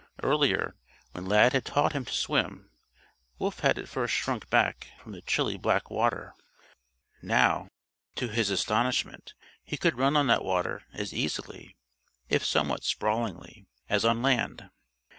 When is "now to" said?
7.21-8.27